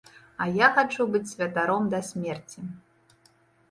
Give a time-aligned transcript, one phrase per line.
[0.45, 2.59] А я хачу быць святаром да смерці.